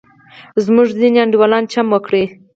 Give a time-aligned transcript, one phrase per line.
[0.65, 2.13] زموږ ځینې انډیوالان چم وکړ.